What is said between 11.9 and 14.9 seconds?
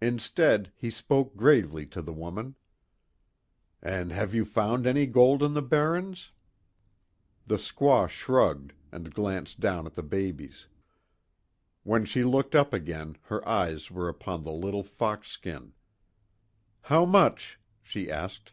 she looked up again her eyes were upon the little